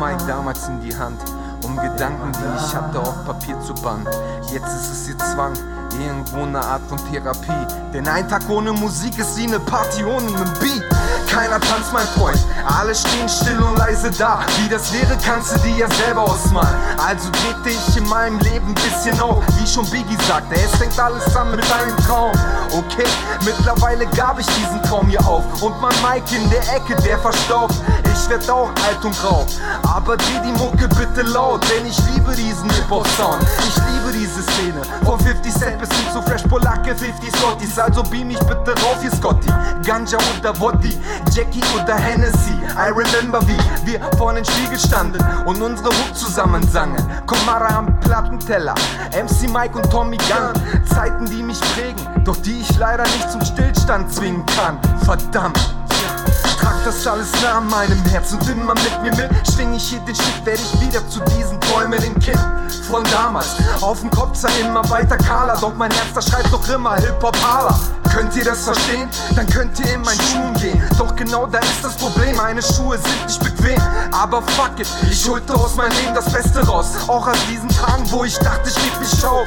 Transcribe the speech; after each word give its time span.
Mike 0.00 0.24
damals 0.26 0.66
in 0.66 0.80
die 0.80 0.96
Hand, 0.96 1.20
um 1.62 1.76
Gedanken, 1.76 2.32
die 2.32 2.64
ich 2.64 2.74
hatte, 2.74 2.98
auf 2.98 3.22
Papier 3.26 3.60
zu 3.60 3.74
bannen. 3.74 4.08
Jetzt 4.50 4.68
ist 4.68 4.92
es 4.92 5.08
ihr 5.10 5.18
Zwang, 5.18 5.52
irgendwo 6.00 6.42
eine 6.42 6.58
Art 6.58 6.80
von 6.88 6.98
Therapie. 7.12 7.66
Denn 7.92 8.08
ein 8.08 8.26
Tag 8.26 8.48
ohne 8.48 8.72
Musik 8.72 9.18
ist 9.18 9.36
wie 9.36 9.46
eine 9.46 9.60
Party 9.60 10.02
ohne 10.02 10.26
einen 10.28 10.54
Beat. 10.58 10.82
Keiner 11.40 11.58
tanzt, 11.58 11.90
mein 11.90 12.06
Freund, 12.08 12.38
alle 12.66 12.94
stehen 12.94 13.26
still 13.26 13.58
und 13.62 13.78
leise 13.78 14.10
da. 14.10 14.40
Wie 14.58 14.68
das 14.68 14.92
wäre, 14.92 15.16
kannst 15.24 15.54
du 15.54 15.58
dir 15.60 15.74
ja 15.74 15.88
selber 16.04 16.24
ausmalen. 16.24 16.76
Also 16.98 17.30
drehte 17.30 17.70
ich 17.70 17.96
in 17.96 18.06
meinem 18.10 18.38
Leben 18.40 18.68
ein 18.68 18.74
bisschen 18.74 19.18
auf, 19.22 19.42
wie 19.56 19.66
schon 19.66 19.88
Biggie 19.88 20.18
sagte. 20.28 20.54
Es 20.56 20.76
fängt 20.76 21.00
alles 21.00 21.34
an 21.34 21.52
mit 21.52 21.64
einem 21.72 21.96
Traum. 22.06 22.32
Okay, 22.72 23.08
mittlerweile 23.42 24.04
gab 24.08 24.38
ich 24.38 24.44
diesen 24.48 24.82
Traum 24.82 25.08
hier 25.08 25.26
auf. 25.26 25.62
Und 25.62 25.80
mein 25.80 25.94
Mike 26.02 26.36
in 26.36 26.50
der 26.50 26.60
Ecke, 26.76 26.94
der 27.02 27.18
verstaubt. 27.18 27.74
Ich 28.12 28.28
werd 28.28 28.48
auch 28.50 28.68
alt 28.86 29.02
und 29.02 29.18
grau. 29.18 29.46
Aber 29.82 30.18
dreh 30.18 30.40
die 30.44 30.52
Mucke 30.52 30.88
bitte 30.88 31.22
laut, 31.22 31.64
denn 31.70 31.86
ich 31.86 31.98
liebe 32.12 32.34
diesen 32.34 32.68
Hip-Hop-Sound. 32.68 33.42
Ich 33.60 33.76
liebe 33.76 34.12
diese 34.12 34.42
Szene. 34.42 34.82
Von 35.06 35.18
50 35.18 35.54
Cent 35.54 35.78
bis 35.78 35.88
hin 35.88 36.06
zu 36.12 36.20
Fresh 36.20 36.42
Polacke, 36.42 36.94
50 36.94 37.34
Scotties. 37.34 37.78
Also 37.78 38.02
beam 38.02 38.28
mich 38.28 38.38
bitte 38.40 38.74
rauf, 38.82 38.98
hier 39.00 39.10
Scotty. 39.10 39.48
Ganja 39.90 40.18
oder 40.38 40.56
Woddy, 40.60 40.96
Jackie 41.32 41.64
oder 41.74 41.96
Hennessy. 41.96 42.54
I 42.76 42.92
remember, 42.92 43.40
wie 43.48 43.58
wir 43.84 44.00
vor 44.16 44.32
den 44.32 44.44
Spiegel 44.44 44.78
standen 44.78 45.18
und 45.46 45.60
unsere 45.60 45.88
Hook 45.88 46.14
zusammen 46.14 46.62
sangen. 46.68 47.04
Komara 47.26 47.78
am 47.78 47.98
Plattenteller, 47.98 48.76
MC 49.10 49.52
Mike 49.52 49.76
und 49.76 49.90
Tommy 49.90 50.16
Gunn. 50.16 50.86
Zeiten, 50.86 51.26
die 51.26 51.42
mich 51.42 51.58
prägen, 51.74 52.22
doch 52.22 52.36
die 52.36 52.60
ich 52.60 52.78
leider 52.78 53.02
nicht 53.02 53.32
zum 53.32 53.44
Stillstand 53.44 54.14
zwingen 54.14 54.46
kann. 54.46 54.78
Verdammt. 55.04 55.74
Trag 56.60 56.84
das 56.84 57.04
alles 57.08 57.32
nah 57.42 57.58
an 57.58 57.66
meinem 57.66 58.00
Herz 58.04 58.32
und 58.32 58.48
immer 58.48 58.74
mit 58.74 59.02
mir 59.02 59.10
mit. 59.10 59.48
Schwing 59.52 59.74
ich 59.74 59.88
hier 59.88 59.98
den 60.06 60.14
Stift, 60.14 60.46
werde 60.46 60.60
ich 60.62 60.80
wieder 60.82 61.08
zu 61.08 61.18
diesen 61.36 61.60
träumenden 61.62 62.16
Kind 62.20 62.59
von 62.90 63.04
damals. 63.04 63.56
Auf 63.80 64.00
dem 64.00 64.10
Kopf 64.10 64.36
sei 64.36 64.50
immer 64.60 64.88
weiter 64.90 65.16
kahler, 65.16 65.56
doch 65.60 65.74
mein 65.74 65.90
Herz, 65.90 66.08
da 66.14 66.20
schreibt 66.20 66.52
doch 66.52 66.68
immer 66.68 66.96
Hip-Hop-Hala. 66.96 67.78
Könnt 68.12 68.34
ihr 68.36 68.44
das 68.44 68.64
verstehen? 68.64 69.08
Dann 69.36 69.46
könnt 69.46 69.78
ihr 69.78 69.94
in 69.94 70.02
meinen 70.02 70.20
Schuhen 70.20 70.54
gehen. 70.54 70.82
Doch 70.98 71.14
genau 71.14 71.46
da 71.46 71.60
ist 71.60 71.84
das 71.84 71.94
Problem, 71.94 72.36
meine 72.36 72.60
Schuhe 72.60 72.98
sind 72.98 73.26
nicht 73.26 73.42
bequem. 73.42 73.80
Aber 74.10 74.42
fuck 74.42 74.78
it, 74.78 74.88
ich 75.08 75.28
holte 75.28 75.54
aus 75.54 75.76
meinem 75.76 75.92
Leben 75.92 76.14
das 76.14 76.30
Beste 76.32 76.66
raus. 76.66 76.88
Auch 77.06 77.28
aus 77.28 77.38
diesen 77.48 77.68
Tagen, 77.68 78.10
wo 78.10 78.24
ich 78.24 78.36
dachte, 78.38 78.68
ich 78.68 78.74
geb 78.74 79.00
mich 79.00 79.24
auf. 79.24 79.46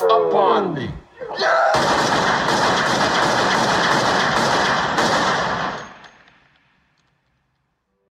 upon 0.00 0.74
me. 0.74 0.90
Yeah! 1.38 1.71